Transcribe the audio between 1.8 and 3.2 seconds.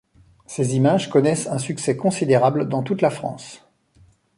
considérable dans toute la